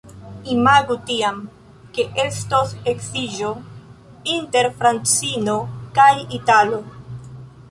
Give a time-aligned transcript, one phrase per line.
[0.53, 1.35] Imagu tiam,
[1.97, 3.51] ke estos edziĝo
[4.39, 5.59] inter francino
[6.01, 6.11] kaj
[6.43, 6.83] italo.